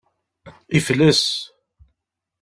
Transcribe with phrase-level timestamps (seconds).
[0.75, 1.21] Yefles.